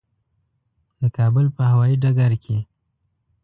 د 1.01 1.03
کابل 1.17 1.45
په 1.55 1.63
هوایي 1.71 1.95
ډګر 2.01 2.31
کې. 2.43 2.57